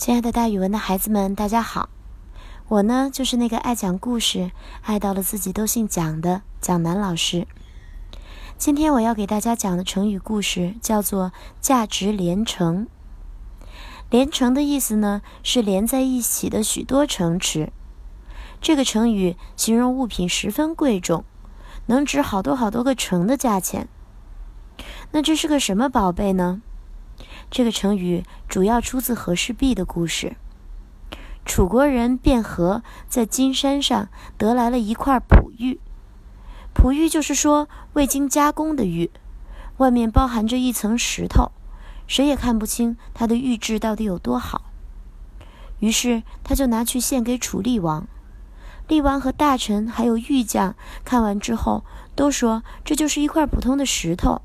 [0.00, 1.90] 亲爱的，大语文的孩子们，大家好！
[2.68, 7.46] 我呢，就是那个爱讲故事、爱到了自己都姓蒋的蒋楠老师。
[8.56, 12.86] 今天我要给大家讲的成语故事叫做“价值连城”。
[14.08, 17.70] 连城的意思呢，是连在一起的许多城池。
[18.62, 21.24] 这个成语形容物品十分贵重，
[21.84, 23.86] 能值好多好多个城的价钱。
[25.10, 26.62] 那这是个什么宝贝呢？
[27.50, 30.36] 这个成语主要出自和氏璧的故事。
[31.44, 35.80] 楚国人卞和在金山上得来了一块璞玉，
[36.72, 39.10] 璞玉就是说未经加工的玉，
[39.78, 41.50] 外面包含着一层石头，
[42.06, 44.70] 谁也看不清它的玉质到底有多好。
[45.80, 48.06] 于是他就拿去献给楚厉王。
[48.86, 54.42] 厉王和大臣还有玉匠看完之后，都说这就是一块普通的石头。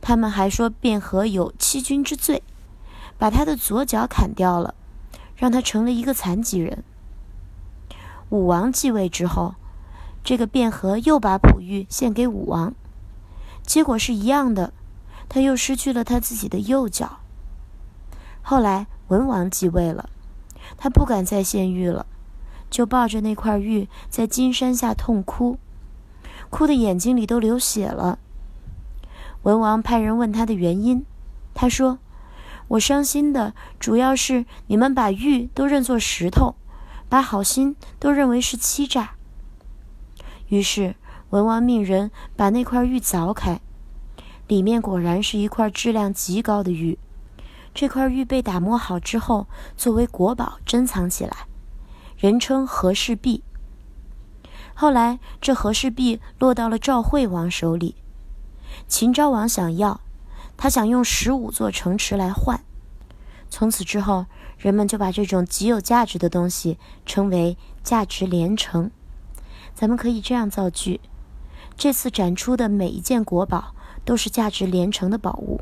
[0.00, 2.42] 他们还说卞和有欺君之罪，
[3.18, 4.74] 把他的左脚砍掉了，
[5.36, 6.84] 让他成了一个残疾人。
[8.30, 9.54] 武王继位之后，
[10.22, 12.74] 这个卞和又把璞玉献给武王，
[13.62, 14.72] 结果是一样的，
[15.28, 17.20] 他又失去了他自己的右脚。
[18.42, 20.08] 后来文王继位了，
[20.76, 22.06] 他不敢再献玉了，
[22.70, 25.58] 就抱着那块玉在金山下痛哭，
[26.50, 28.18] 哭的眼睛里都流血了。
[29.46, 31.06] 文王派人问他的原因，
[31.54, 32.00] 他说
[32.66, 36.56] ：“我伤心的主要是你们把玉都认作石头，
[37.08, 39.12] 把好心都认为是欺诈。”
[40.50, 40.96] 于是
[41.30, 43.60] 文王命人把那块玉凿开，
[44.48, 46.98] 里面果然是一块质量极高的玉。
[47.72, 51.46] 这块玉被打磨好之后，作为国宝珍藏起来，
[52.16, 53.44] 人称和氏璧。
[54.74, 57.94] 后来这和氏璧落到了赵惠王手里。
[58.88, 60.00] 秦昭王想要，
[60.56, 62.60] 他想用十五座城池来换。
[63.48, 64.26] 从此之后，
[64.58, 68.90] 人们就把这种极有价值的东西称为“价值连城”。
[69.74, 71.00] 咱们可以这样造句：
[71.76, 73.74] 这次展出的每一件国宝
[74.04, 75.60] 都是价值连城的宝物，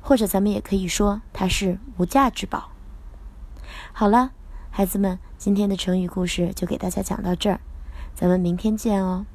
[0.00, 2.70] 或者咱们也可以说它是无价之宝。
[3.92, 4.30] 好了，
[4.70, 7.60] 孩子们，今天的成语故事就给大家讲到这儿，
[8.14, 9.26] 咱们明天见哦。